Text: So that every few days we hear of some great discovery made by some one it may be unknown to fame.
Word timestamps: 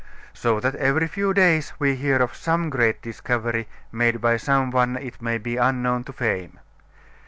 So 0.33 0.59
that 0.59 0.73
every 0.77 1.05
few 1.05 1.31
days 1.31 1.73
we 1.77 1.95
hear 1.95 2.15
of 2.23 2.33
some 2.35 2.71
great 2.71 3.03
discovery 3.03 3.67
made 3.91 4.19
by 4.19 4.37
some 4.37 4.71
one 4.71 4.95
it 4.97 5.21
may 5.21 5.37
be 5.37 5.57
unknown 5.57 6.05
to 6.05 6.11
fame. 6.11 6.59